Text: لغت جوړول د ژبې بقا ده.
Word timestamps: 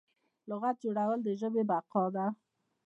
لغت 0.49 0.75
جوړول 0.83 1.19
د 1.23 1.29
ژبې 1.39 1.63
بقا 1.69 2.03
ده. 2.15 2.25